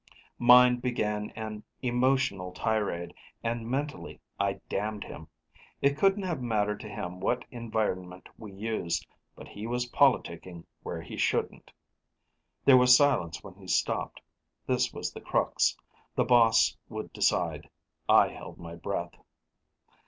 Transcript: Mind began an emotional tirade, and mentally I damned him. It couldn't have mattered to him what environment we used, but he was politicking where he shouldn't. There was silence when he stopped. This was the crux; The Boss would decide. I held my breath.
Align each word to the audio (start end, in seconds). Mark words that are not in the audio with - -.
Mind 0.39 0.81
began 0.81 1.29
an 1.35 1.61
emotional 1.83 2.51
tirade, 2.53 3.13
and 3.43 3.69
mentally 3.69 4.19
I 4.39 4.53
damned 4.67 5.03
him. 5.03 5.27
It 5.79 5.95
couldn't 5.95 6.23
have 6.23 6.41
mattered 6.41 6.79
to 6.79 6.89
him 6.89 7.19
what 7.19 7.45
environment 7.51 8.27
we 8.35 8.51
used, 8.51 9.05
but 9.35 9.47
he 9.49 9.67
was 9.67 9.91
politicking 9.91 10.65
where 10.81 11.03
he 11.03 11.17
shouldn't. 11.17 11.69
There 12.65 12.77
was 12.77 12.97
silence 12.97 13.43
when 13.43 13.53
he 13.53 13.67
stopped. 13.67 14.19
This 14.65 14.91
was 14.91 15.13
the 15.13 15.21
crux; 15.21 15.77
The 16.15 16.23
Boss 16.25 16.75
would 16.89 17.13
decide. 17.13 17.69
I 18.09 18.29
held 18.29 18.57
my 18.57 18.73
breath. 18.73 19.13